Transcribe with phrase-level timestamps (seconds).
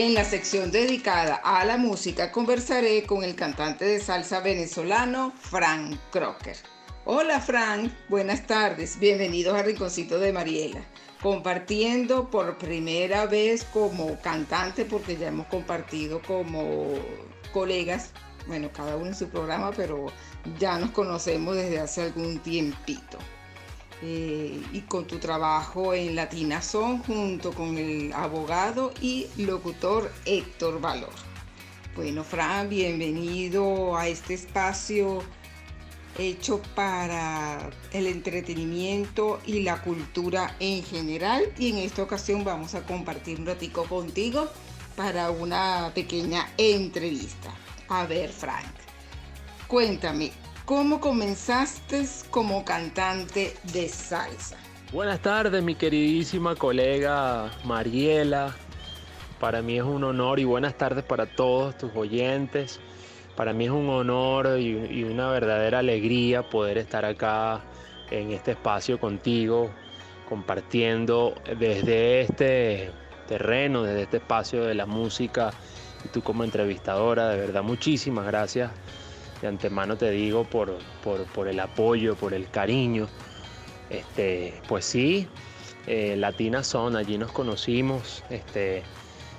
[0.00, 5.98] En la sección dedicada a la música conversaré con el cantante de salsa venezolano Frank
[6.12, 6.56] Crocker.
[7.04, 10.84] Hola Frank, buenas tardes, bienvenidos a Rinconcito de Mariela,
[11.20, 16.92] compartiendo por primera vez como cantante, porque ya hemos compartido como
[17.52, 18.12] colegas,
[18.46, 20.12] bueno, cada uno en su programa, pero
[20.60, 23.18] ya nos conocemos desde hace algún tiempito.
[24.00, 30.80] Eh, y con tu trabajo en Latina Son junto con el abogado y locutor Héctor
[30.80, 31.10] Valor.
[31.96, 35.20] Bueno, Fran, bienvenido a este espacio
[36.16, 42.84] hecho para el entretenimiento y la cultura en general y en esta ocasión vamos a
[42.84, 44.48] compartir un ratico contigo
[44.94, 47.52] para una pequeña entrevista.
[47.88, 48.66] A ver, Frank,
[49.66, 50.30] cuéntame,
[50.68, 54.58] ¿Cómo comenzaste como cantante de salsa?
[54.92, 58.54] Buenas tardes, mi queridísima colega Mariela.
[59.40, 62.80] Para mí es un honor y buenas tardes para todos tus oyentes.
[63.34, 67.62] Para mí es un honor y, una verdadera alegría poder estar acá
[68.10, 69.70] en este espacio contigo,
[70.28, 72.90] compartiendo desde este
[73.26, 75.50] terreno, desde este espacio de la música
[76.04, 77.30] y tú como entrevistadora.
[77.30, 78.70] De verdad, muchísimas gracias
[79.40, 83.08] de antemano te digo por, por, el apoyo, por el cariño.
[83.90, 85.26] Este, pues sí,
[85.86, 88.82] eh, Latina Son, allí nos conocimos, este,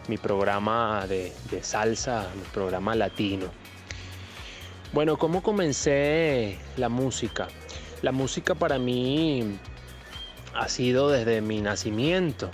[0.08, 3.46] mi programa de, salsa, mi programa latino.
[4.92, 7.48] Bueno, ¿cómo comencé la música?
[8.02, 9.60] La música para mí
[10.56, 12.50] ha sido desde mi nacimiento.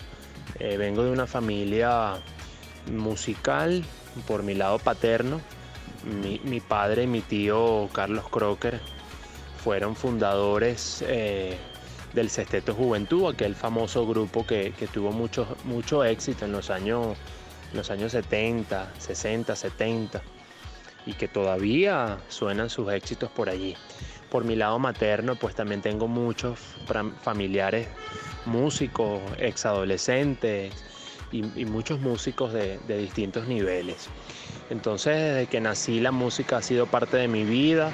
[0.59, 2.15] Eh, vengo de una familia
[2.91, 3.85] musical
[4.27, 5.39] por mi lado paterno,
[6.05, 8.79] mi, padre y mi tío Carlos Crocker
[9.63, 11.57] fueron fundadores eh,
[12.13, 17.17] del Sesteto Juventud, aquel famoso grupo que, tuvo mucho, mucho éxito en los años,
[17.73, 20.21] los años 70, 60, 70
[21.07, 23.75] y que todavía suenan sus éxitos por allí.
[24.29, 26.59] Por mi lado materno, pues también tengo muchos
[27.21, 27.87] familiares
[28.45, 30.73] músicos, exadolescentes
[31.31, 34.09] y, y muchos músicos de distintos niveles.
[34.69, 37.91] Entonces desde que nací la música ha sido parte de mi vida,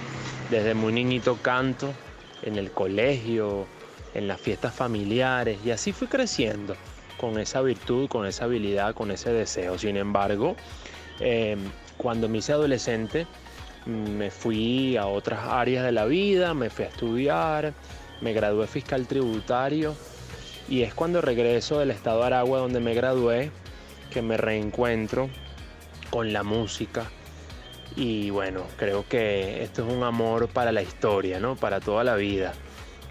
[0.50, 1.94] desde muy niñito canto,
[2.44, 3.66] en el colegio,
[4.14, 5.60] en las fiestas familiares.
[5.66, 6.76] Y así fui creciendo
[7.18, 9.78] con esa virtud, con esa habilidad, con ese deseo.
[9.78, 10.56] Sin embargo,
[11.20, 11.60] em,
[11.98, 13.28] cuando me hice adolescente
[13.86, 17.74] me fui a otras áreas de la vida, me fui a estudiar,
[18.22, 19.96] me gradué fiscal tributario.
[20.70, 23.52] Y es cuando regreso del estado de Aragua donde me gradué
[24.12, 25.30] que me reencuentro
[26.12, 27.10] con la música.
[27.96, 31.56] Y bueno, creo que esto es un amor para la historia, ¿no?
[31.56, 32.54] Para toda la vida.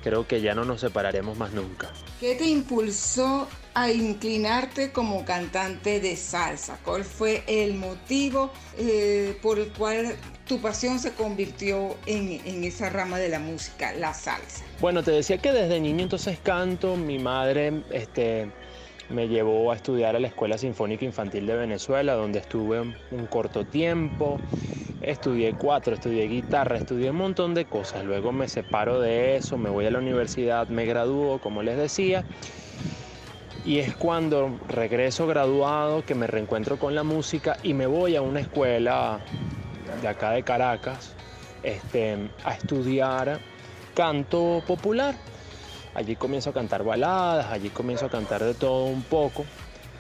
[0.03, 1.91] Creo que ya no nos separaremos más nunca.
[2.21, 6.79] ¿Qué te impulsó a inclinarte como cantante de salsa?
[6.85, 10.17] ¿Cuál fue el motivo eh, por el cual
[10.47, 14.65] tu pasión se convirtió en, en, esa rama de la música, la salsa?
[14.81, 18.51] Bueno, te decía que desde niño entonces canto, mi madre este,
[19.11, 23.65] me llevó a estudiar a la Escuela Sinfónica Infantil de Venezuela, donde estuve un corto
[23.65, 24.39] tiempo.
[25.03, 28.05] Estudié cuatro, estudié guitarra, estudié un montón de cosas.
[28.05, 32.25] Luego me separo de eso, me voy a la universidad, me gradúo, como les decía.
[33.65, 38.23] Y es cuando regreso graduado que me reencuentro con la música y me voy a
[38.23, 39.21] una escuela
[40.01, 41.15] de acá de Caracas
[41.63, 43.41] este, a estudiar
[43.95, 45.15] canto popular.
[45.95, 49.45] Allí comienzo a cantar baladas, allí comienzo a cantar de todo un poco.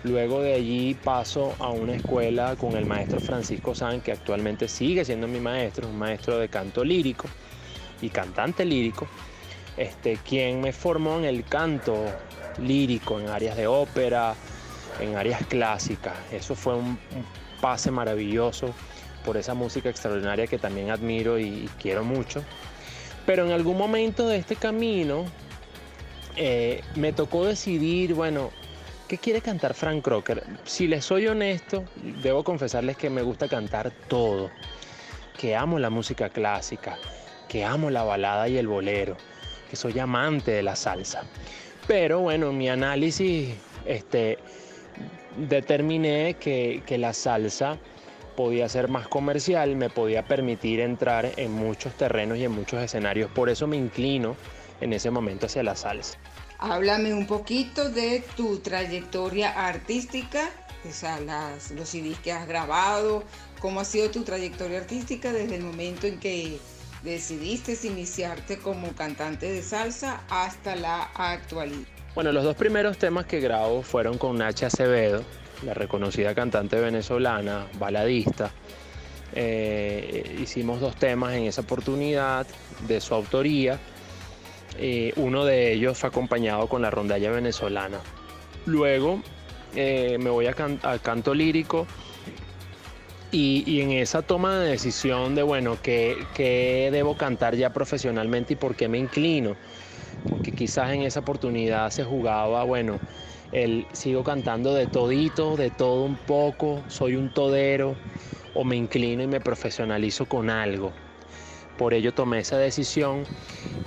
[0.02, 5.04] Luego de allí paso a una escuela con el maestro Francisco San, que actualmente sigue
[5.04, 7.28] siendo mi maestro, un maestro de canto lírico
[8.00, 9.06] y cantante lírico,
[9.76, 11.96] este, quien me formó en el canto
[12.58, 14.34] lírico, en áreas de ópera,
[15.00, 16.14] en áreas clásicas.
[16.32, 16.98] Eso fue un,
[17.60, 18.74] pase maravilloso
[19.24, 22.42] por esa música extraordinaria que también admiro y quiero mucho.
[23.26, 25.26] Pero en algún momento de este camino
[26.42, 28.50] eh, me tocó decidir, bueno,
[29.08, 30.42] ¿qué quiere cantar Frank Crocker?
[30.64, 31.84] Si les soy honesto,
[32.22, 34.50] debo confesarles que me gusta cantar todo,
[35.38, 36.96] que amo la música clásica,
[37.46, 39.18] que amo la balada y el bolero,
[39.68, 41.24] que soy amante de la salsa.
[41.86, 43.54] Pero bueno, mi análisis
[43.84, 44.38] este,
[45.36, 47.76] determiné que, que la salsa
[48.34, 53.30] podía ser más comercial, me podía permitir entrar en muchos terrenos y en muchos escenarios.
[53.30, 54.36] Por eso me inclino
[54.80, 56.18] en ese momento hacia la salsa.
[56.60, 60.50] Háblame un poquito de tu trayectoria artística,
[60.86, 61.18] o sea,
[61.74, 63.24] los CDs que has grabado,
[63.60, 66.58] cómo ha sido tu trayectoria artística desde el momento en que
[67.02, 71.88] decidiste iniciarte como cantante de salsa hasta la actualidad.
[72.14, 75.22] Bueno, los dos primeros temas que grabo fueron con Nacha Acevedo,
[75.64, 78.50] la reconocida cantante venezolana, baladista.
[79.32, 82.46] Eh, hicimos dos temas en esa oportunidad
[82.86, 83.78] de su autoría.
[84.78, 88.00] Eh, uno de ellos fue acompañado con la rondalla venezolana.
[88.66, 89.22] Luego
[89.74, 91.86] eh, me voy al canto lírico
[93.32, 98.74] y, en esa toma de decisión de, bueno, ¿qué, debo cantar ya profesionalmente y por
[98.74, 99.56] qué me inclino?
[100.28, 102.98] Porque quizás en esa oportunidad se jugaba, bueno,
[103.52, 107.94] el sigo cantando de todito, de todo un poco, soy un todero,
[108.54, 110.92] o me inclino y me profesionalizo con algo.
[111.80, 113.24] Por ello tomé esa decisión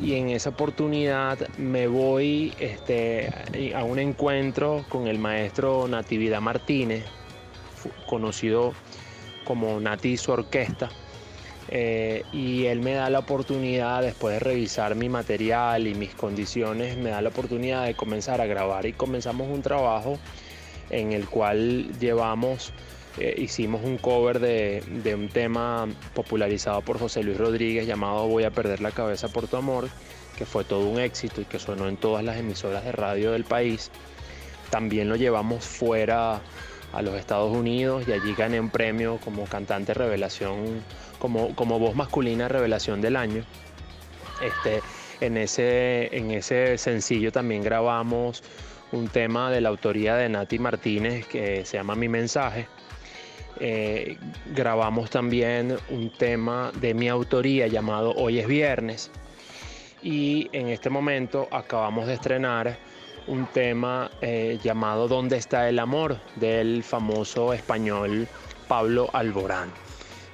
[0.02, 3.30] y en esa oportunidad me voy este,
[3.76, 7.06] a un encuentro con el maestro Natividad Martínez,
[8.08, 8.74] conocido
[9.46, 10.90] como Nati su orquesta.
[11.70, 16.98] Eh, y él me da la oportunidad, después de revisar mi material y mis condiciones,
[16.98, 20.18] me da la oportunidad de comenzar a grabar y comenzamos un trabajo
[20.90, 22.74] en el cual llevamos,
[23.18, 24.84] eh, hicimos un cover de,
[25.16, 29.58] un tema popularizado por José Luis Rodríguez llamado Voy a perder la cabeza por tu
[29.58, 29.88] amor,
[30.38, 33.44] que fue todo un éxito y que sonó en todas las emisoras de radio del
[33.44, 33.92] país.
[34.72, 36.42] También lo llevamos fuera
[36.92, 40.84] a los Estados Unidos y allí gané un premio como cantante revelación,
[41.20, 43.44] como, como voz masculina revelación del año.
[44.42, 44.82] Este,
[45.22, 48.44] en, ese, en ese sencillo también grabamos
[48.92, 52.68] un tema de la autoría de Nati Martínez que se llama Mi Mensaje.
[53.60, 54.18] Eh,
[54.54, 59.12] grabamos también un tema de mi autoría llamado Hoy es Viernes.
[60.02, 62.78] Y en este momento acabamos de estrenar
[63.28, 66.20] un tema eh, llamado ¿Dónde está el amor?
[66.36, 68.28] del famoso español
[68.68, 69.72] Pablo Alborán.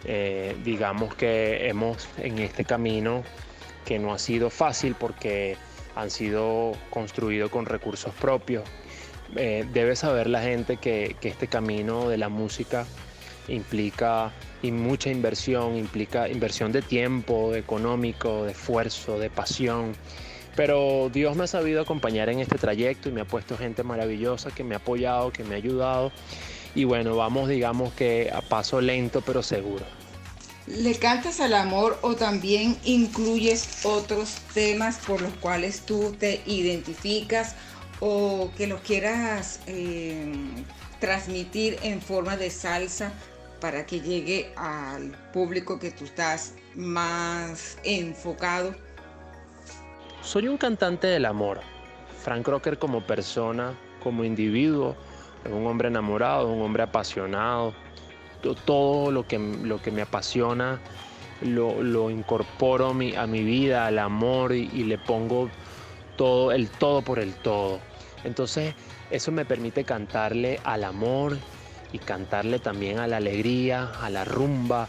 [0.06, 3.24] Eh, digamos que hemos en este camino
[3.86, 5.58] que no ha sido fácil porque
[5.96, 8.64] han sido construidos con recursos propios.
[9.36, 12.88] Debe saber la gente que, este camino de la música
[13.50, 14.32] implica
[14.62, 19.96] y mucha inversión, implica inversión de tiempo, económico, de esfuerzo, de pasión
[20.60, 24.52] pero Dios me ha sabido acompañar en este trayecto y me ha puesto gente maravillosa
[24.52, 26.12] que me ha apoyado, que me ha ayudado.
[26.76, 29.86] Y bueno, vamos digamos que a paso lento pero seguro.
[30.68, 37.56] ¿Le cantas al amor o también incluyes otros temas por los cuales tú te identificas
[38.02, 40.30] o que los quieras eh,
[41.00, 43.14] transmitir en forma de salsa
[43.60, 48.74] para que llegue al público que tú estás más enfocado?
[50.22, 51.60] Soy un cantante del amor.
[52.24, 53.74] Frank Crocker como persona,
[54.04, 54.96] como individuo,
[55.44, 57.74] es un hombre enamorado, un hombre apasionado.
[58.66, 60.80] Todo lo que, lo que me apasiona
[61.42, 65.50] lo, incorporo a mi, a mi, vida, al amor y, y, le pongo
[66.18, 67.80] todo, el todo por el todo.
[68.24, 68.76] Entonces
[69.10, 71.38] eso me permite cantarle al amor
[71.92, 74.88] y cantarle también a la alegría, a la rumba,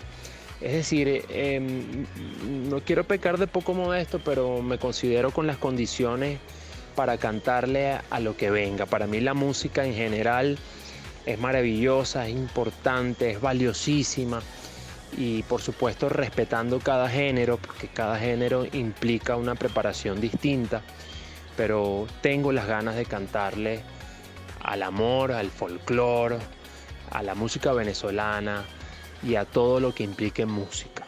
[0.61, 2.07] es decir, em,
[2.69, 6.39] no quiero pecar de poco modesto, pero me considero con las condiciones
[6.95, 8.85] para cantarle a, lo que venga.
[8.85, 10.59] Para mí la música en general
[11.25, 14.43] es maravillosa, es importante, es valiosísima.
[15.17, 20.83] Y por supuesto respetando cada género, porque cada género implica una preparación distinta,
[21.57, 23.81] pero tengo las ganas de cantarle
[24.63, 26.37] al amor, al folclore,
[27.11, 28.65] a la música venezolana,
[29.23, 31.07] y a todo lo que implique música.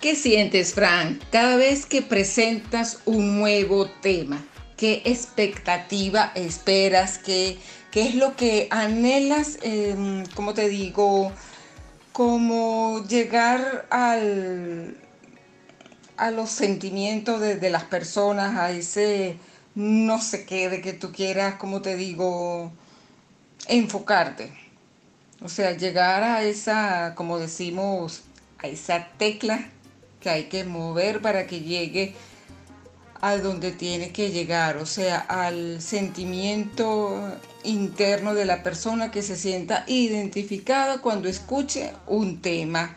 [0.00, 4.42] ¿Qué sientes, Frank, cada vez que presentas un nuevo tema?
[4.76, 7.18] ¿Qué expectativa esperas?
[7.18, 7.58] ¿Qué,
[7.90, 11.32] qué es lo que anhelas, eh, como te digo,
[12.12, 14.96] como llegar al,
[16.16, 19.36] a los sentimientos de, de, las personas, a ese
[19.74, 22.72] no sé qué, de que tú quieras, como te digo,
[23.68, 24.59] enfocarte?
[25.42, 28.22] O sea, llegar a esa, como decimos,
[28.58, 29.68] a esa tecla
[30.20, 32.14] que hay que mover para que llegue
[33.22, 39.36] a donde tiene que llegar, o sea, al sentimiento interno de la persona que se
[39.36, 42.96] sienta identificada cuando escuche un tema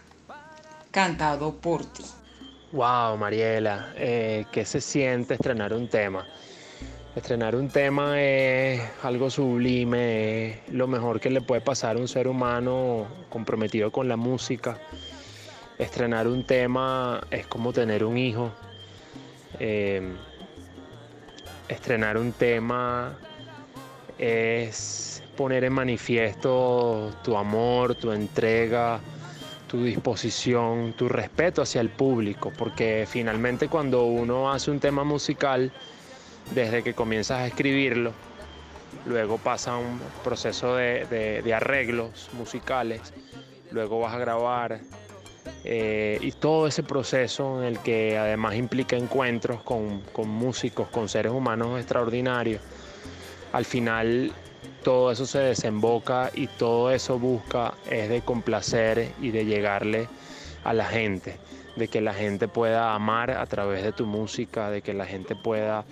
[0.91, 2.03] cantado por ti.
[2.71, 6.25] Wow, Mariela, eh, ¿qué se siente estrenar un tema?
[7.15, 12.07] Estrenar un tema es algo sublime, es lo mejor que le puede pasar a un
[12.07, 14.79] ser humano comprometido con la música.
[15.77, 18.51] Estrenar un tema es como tener un hijo.
[19.59, 20.15] Em,
[21.69, 23.15] estrenar un tema
[24.17, 28.99] es poner en manifiesto tu amor, tu entrega,
[29.67, 35.71] tu disposición, tu respeto hacia el público, porque finalmente cuando uno hace un tema musical,
[36.51, 38.13] desde que comienzas a escribirlo,
[39.05, 43.13] luego pasa un proceso de, arreglos musicales,
[43.71, 44.79] luego vas a grabar
[45.63, 51.09] eh, y todo ese proceso en el que además implica encuentros con, con músicos, con
[51.09, 52.61] seres humanos extraordinarios,
[53.51, 54.33] al final
[54.83, 60.07] todo eso se desemboca y todo eso busca es de complacer y de llegarle
[60.63, 61.37] a la gente,
[61.75, 65.35] de que la gente pueda amar a través de tu música, de que la gente
[65.35, 65.85] pueda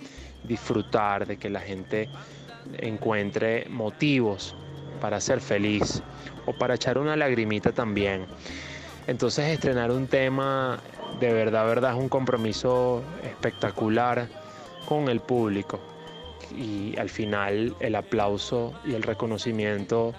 [0.44, 2.08] disfrutar, de que la gente
[2.78, 4.54] encuentre motivos
[5.00, 6.02] para ser feliz
[6.46, 8.26] o para echar una lagrimita también.
[9.06, 10.80] Entonces estrenar un tema
[11.20, 14.28] de verdad, verdad es un compromiso espectacular
[14.86, 15.80] con el público
[16.56, 20.14] y al final el aplauso y el reconocimiento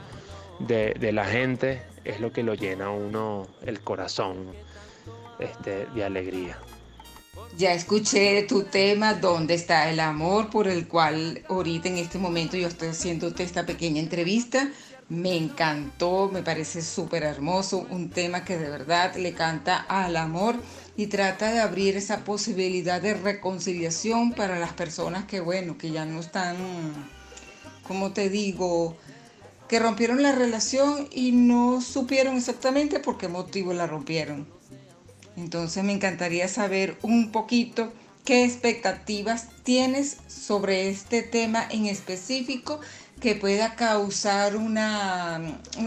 [0.60, 4.48] de, la gente es lo que lo llena a uno el corazón
[5.39, 6.58] este, de alegría.
[7.55, 10.50] Ya escuché tu tema, ¿Dónde está el amor?
[10.50, 14.72] Por el cual ahorita en este momento yo estoy haciéndote esta pequeña entrevista.
[15.07, 20.55] Me encantó, me parece súper hermoso, un tema que de verdad le canta al amor
[20.98, 26.05] y trata de abrir esa posibilidad de reconciliación para las personas que, bueno, que ya
[26.05, 26.55] no están,
[27.88, 28.98] como te digo,
[29.67, 34.48] que rompieron la relación y no supieron exactamente por qué motivo la rompieron.
[35.37, 37.91] Entonces me encantaría saber un poquito
[38.25, 42.79] qué expectativas tienes sobre este tema en específico
[43.23, 45.39] que pueda causar una,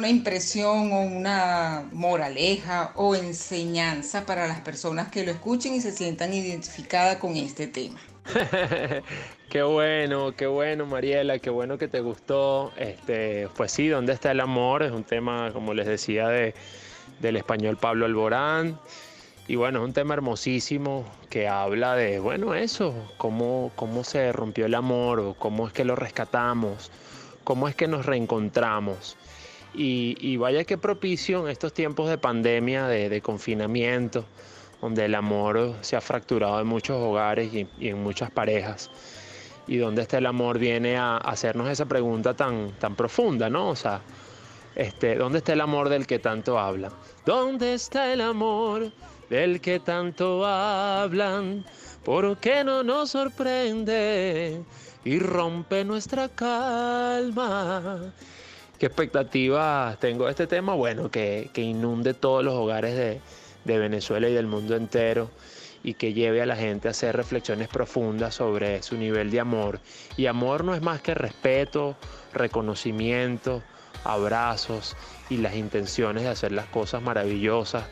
[0.09, 6.33] impresión o una moraleja o enseñanza para las personas que lo escuchen y se sientan
[6.33, 8.01] identificadas con este tema.
[9.51, 12.73] qué bueno, qué bueno Mariela, qué bueno que te gustó.
[12.79, 14.83] Este, pues sí, ¿dónde está el amor?
[14.83, 16.55] Es un tema, como les decía, de,
[17.21, 18.79] del español Pablo Alborán.
[19.49, 24.67] Y bueno, es un tema hermosísimo que habla de, bueno, eso, cómo, cómo se rompió
[24.67, 26.91] el amor o cómo es que lo rescatamos,
[27.45, 29.17] cómo es que nos reencontramos.
[29.73, 34.25] Y, vaya que propicio en estos tiempos de pandemia, de, confinamiento,
[34.81, 38.91] donde el amor se ha fracturado en muchos hogares y, en muchas parejas.
[39.69, 43.69] Y donde este el amor viene a hacernos esa pregunta tan, tan profunda, ¿no?
[43.69, 44.01] O sea,
[44.75, 46.91] este, ¿dónde está el amor del que tanto habla?
[47.27, 48.93] ¿Dónde está el amor?
[49.31, 51.65] Del que tanto hablan,
[52.05, 54.63] ¿por qué no nos sorprende
[55.05, 58.13] y rompe nuestra calma?
[58.79, 60.75] ¿Qué expectativas tengo de este tema?
[60.75, 63.21] Bueno, que, inunde todos los hogares de,
[63.65, 65.31] de Venezuela y del mundo entero
[65.83, 69.81] y que lleve a la gente a hacer reflexiones profundas sobre su nivel de amor.
[70.17, 71.97] Y amor no es más que respeto,
[72.33, 73.63] reconocimiento,
[74.05, 74.97] abrazos
[75.31, 77.85] y las intenciones de hacer las cosas maravillosas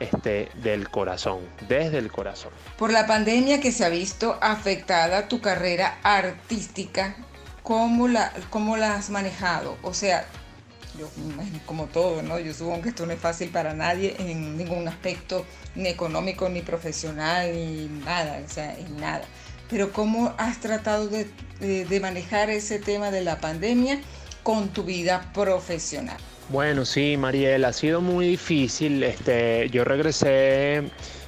[0.00, 2.52] este, del corazón, desde el corazón.
[2.76, 7.16] Por la pandemia que se ha visto afectada tu carrera artística,
[7.62, 9.76] ¿cómo la, cómo la has manejado?
[9.82, 10.26] O sea,
[10.98, 11.08] yo
[11.66, 12.38] como todo, ¿no?
[12.38, 16.62] Yo supongo que esto no es fácil para nadie en ningún aspecto, ni económico, ni
[16.62, 19.24] profesional, ni nada, o sea, en nada.
[19.68, 21.28] Pero ¿cómo has tratado de,
[21.60, 24.00] de manejar ese tema de la pandemia
[24.42, 26.16] con tu vida profesional?
[26.50, 29.02] Bueno, sí, Mariel, ha sido muy difícil.
[29.02, 30.82] Este, yo regresé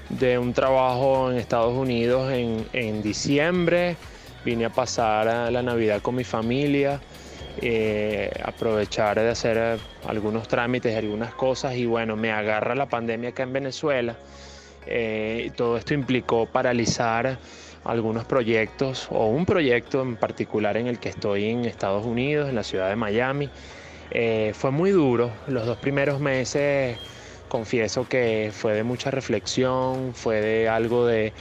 [0.09, 3.97] de un trabajo en Estados Unidos en, diciembre,
[4.47, 7.03] vine a pasar la Navidad con mi familia,
[7.61, 13.43] eh, aprovechar de hacer algunos trámites, algunas cosas y bueno, me agarra la pandemia acá
[13.43, 14.17] en Venezuela.
[14.87, 17.39] Eh, todo esto implicó paralizar
[17.85, 22.55] algunos proyectos o un proyecto en particular en el que estoy en Estados Unidos, en
[22.55, 23.51] la ciudad de Miami.
[24.11, 26.99] Eh, fue muy duro, los dos primeros meses
[27.51, 31.33] confieso que fue de mucha reflexión, fue de algo de,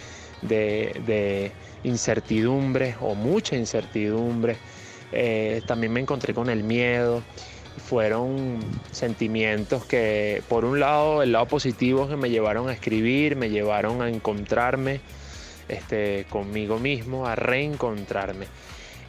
[1.84, 4.58] incertidumbre o mucha incertidumbre.
[5.12, 7.24] Eh, también me encontré con el miedo.
[7.78, 8.60] Fueron
[8.92, 14.02] sentimientos que, por un lado, el lado positivo que me llevaron a escribir, me llevaron
[14.02, 15.00] a encontrarme
[15.70, 18.48] este, conmigo mismo, a reencontrarme.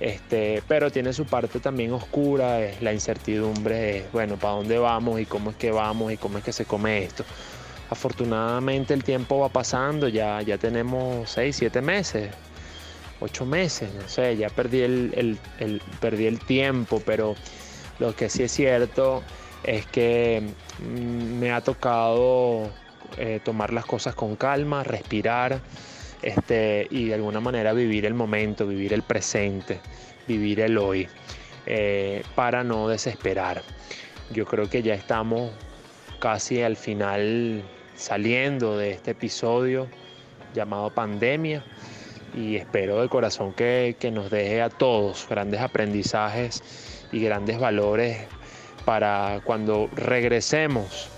[0.01, 5.21] Este, pero tiene su parte también oscura, es la incertidumbre de, bueno, para dónde vamos
[5.21, 7.23] y cómo es que vamos y cómo es que se come esto.
[7.91, 12.31] Afortunadamente el tiempo va pasando, ya, ya tenemos 6, 7 meses,
[13.21, 15.39] 8 meses, no sé, ya perdí el,
[16.01, 17.35] perdí el tiempo, pero
[17.99, 19.23] lo que sí es cierto
[19.65, 20.43] es que
[20.79, 22.71] mm, me ha tocado
[23.19, 25.61] eh, tomar las cosas con calma, respirar
[26.23, 29.81] este, y de alguna manera vivir el momento, vivir el presente,
[30.27, 31.09] vivir el hoy,
[31.67, 33.63] eh, para no desesperar.
[34.31, 35.51] Yo creo que ya estamos
[36.19, 37.63] casi al final
[37.97, 39.89] saliendo de este episodio
[40.55, 41.65] llamado pandemia
[42.35, 46.63] y espero de corazón que, que nos deje a todos grandes aprendizajes
[47.13, 48.19] y grandes valores
[48.85, 51.09] para cuando regresemos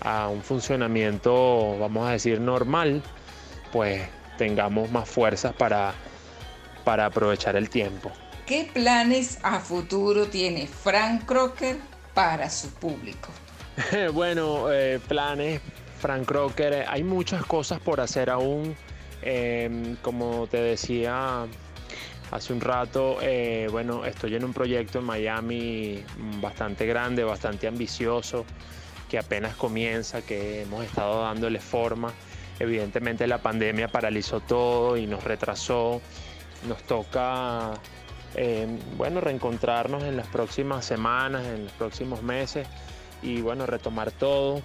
[0.00, 3.02] a un funcionamiento, vamos a decir, normal,
[3.72, 4.02] pues
[4.38, 5.94] tengamos más fuerzas para,
[6.84, 8.12] para aprovechar el tiempo.
[8.46, 11.76] ¿Qué planes a futuro tiene Frank Crocker
[12.12, 13.30] para su público?
[14.12, 15.60] bueno, eh, planes,
[16.00, 18.76] Frank Crocker, eh, hay muchas cosas por hacer aún.
[19.22, 21.46] Em, como te decía
[22.32, 26.02] hace un rato, eh, bueno, estoy en un proyecto en Miami
[26.40, 28.44] bastante grande, bastante ambicioso,
[29.08, 32.12] que apenas comienza, que hemos estado dándole forma.
[32.62, 36.00] Evidentemente la pandemia paralizó todo y nos retrasó.
[36.68, 37.72] Nos toca,
[38.36, 42.68] em, bueno, reencontrarnos en las próximas semanas, en los próximos meses
[43.20, 44.62] y bueno, retomar todo.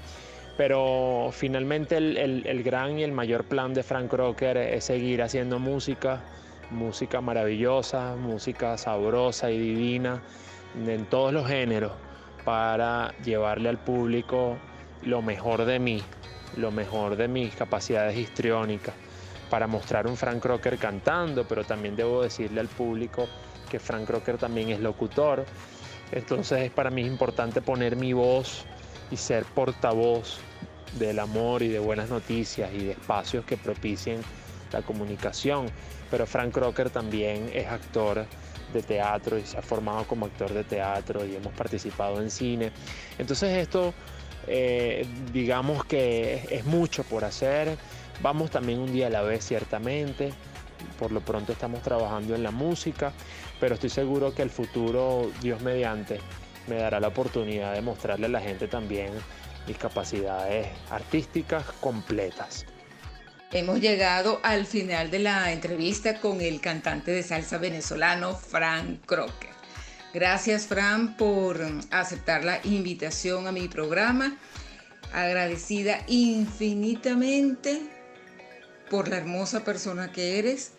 [0.57, 6.21] Pero finalmente el, gran y el mayor plan de Frank Crocker es seguir haciendo música,
[6.69, 10.21] música maravillosa, música sabrosa y divina
[10.75, 11.93] en todos los géneros
[12.45, 14.55] para llevarle al público
[15.01, 16.03] lo mejor de mí,
[16.55, 18.95] lo mejor de mis capacidades histriónicas,
[19.49, 23.27] para mostrar un Frank Crocker cantando, pero también debo decirle al público
[23.69, 25.45] que Frank Crocker también es locutor,
[26.11, 28.65] entonces para mí es importante poner mi voz
[29.11, 30.39] y ser portavoz
[30.97, 34.21] del amor y de buenas noticias y de espacios que propicien
[34.71, 35.67] la comunicación.
[36.09, 38.25] Pero Frank Crocker también es actor
[38.73, 42.71] de teatro y se ha formado como actor de teatro y hemos participado en cine.
[43.17, 43.93] Entonces esto,
[44.47, 47.77] eh, digamos que es mucho por hacer.
[48.21, 50.33] Vamos también un día a la vez, ciertamente.
[50.97, 53.13] Por lo pronto estamos trabajando en la música,
[53.59, 56.19] pero estoy seguro que el futuro, Dios mediante,
[56.67, 59.11] me dará la oportunidad de mostrarle a la gente también
[59.67, 62.65] mis capacidades artísticas completas.
[63.51, 69.56] Hemos llegado al final de la entrevista con el cantante de salsa venezolano Frank Crocker.
[70.19, 74.35] Gracias Fran por aceptar la invitación a mi programa.
[75.13, 77.83] Agradecida infinitamente
[78.89, 80.71] por la hermosa persona que eres.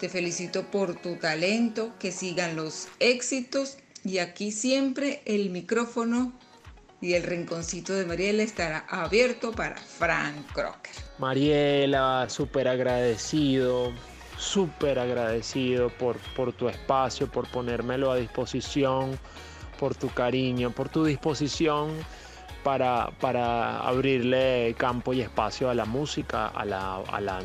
[0.00, 6.32] Te felicito por tu talento, que sigan los éxitos y aquí siempre el micrófono
[7.00, 10.92] y el rinconcito de Mariela estará abierto para Frank Crocker.
[11.20, 13.92] Mariela, súper agradecido,
[14.40, 19.18] súper agradecido por, por tu espacio, por ponérmelo a disposición,
[19.78, 21.90] por tu cariño, por tu disposición
[22.64, 27.40] para, para abrirle campo y espacio a la música, a la, a la,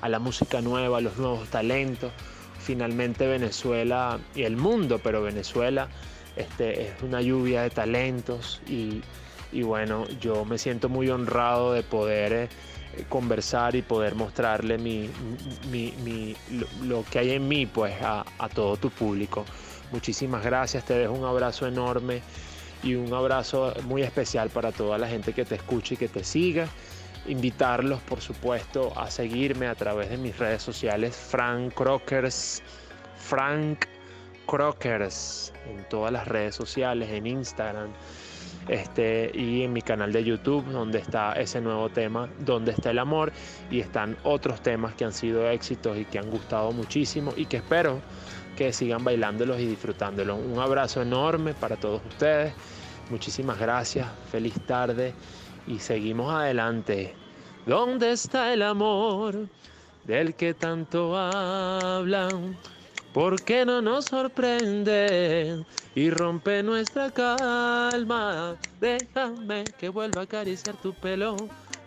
[0.00, 2.12] a la música nueva, a los nuevos talentos.
[2.58, 5.88] Finalmente Venezuela y el mundo, pero Venezuela
[6.36, 9.00] este, es una lluvia de talentos y,
[9.60, 12.48] bueno, yo me siento muy honrado de poder eh,
[13.10, 15.10] conversar y poder mostrarle mi,
[16.82, 19.44] lo, que hay en mí pues a, a todo tu público.
[19.92, 22.22] Muchísimas gracias, te dejo un abrazo enorme
[22.82, 26.24] y un abrazo muy especial para toda la gente que te escucha y que te
[26.24, 26.66] siga.
[27.26, 32.62] Invitarlos, por supuesto, a seguirme a través de mis redes sociales, Frank Crockers,
[33.16, 33.84] Frank
[34.46, 37.90] Crockers, en todas las redes sociales, en Instagram.
[38.68, 42.98] Este, y en mi canal de YouTube donde está ese nuevo tema, donde está el
[42.98, 43.32] amor
[43.70, 47.56] y están otros temas que han sido éxitos y que han gustado muchísimo y que
[47.58, 48.00] espero
[48.56, 50.38] que sigan bailándolos y disfrutándolos.
[50.38, 52.52] Un abrazo enorme para todos ustedes.
[53.10, 54.06] Muchísimas gracias.
[54.30, 55.14] Feliz tarde
[55.66, 57.14] y seguimos adelante.
[57.66, 59.48] ¿Dónde está el amor
[60.04, 62.56] del que tanto hablan?
[63.12, 68.56] porque no nos sorprende y rompe nuestra calma.
[68.80, 71.36] Déjame que vuelva a acariciar tu pelo,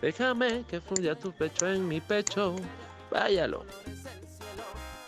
[0.00, 2.54] déjame que fluya tu pecho en mi pecho.
[3.10, 3.64] Váyalo.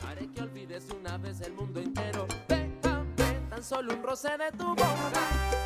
[0.06, 2.26] Haré que olvides una vez el mundo entero.
[2.48, 4.86] Déjame tan solo un roce de tu boca.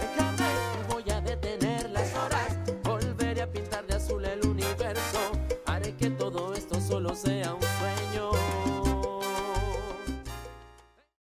[0.01, 2.59] Déjame que voy a detener las horas.
[2.83, 5.33] Volveré a pintar de azul el universo.
[5.67, 7.62] Haré que todo esto solo sea un